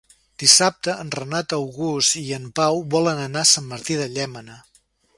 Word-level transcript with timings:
Dissabte 0.43 0.95
en 1.03 1.11
Renat 1.19 1.55
August 1.59 2.19
i 2.23 2.25
en 2.39 2.49
Pau 2.61 2.83
volen 2.97 3.25
anar 3.29 3.45
a 3.47 3.51
Sant 3.55 3.73
Martí 3.75 4.03
de 4.05 4.13
Llémena. 4.19 4.63